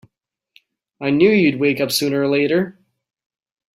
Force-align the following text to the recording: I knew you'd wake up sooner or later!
I 0.99 1.11
knew 1.11 1.29
you'd 1.29 1.59
wake 1.59 1.79
up 1.79 1.91
sooner 1.91 2.23
or 2.23 2.27
later! 2.27 2.75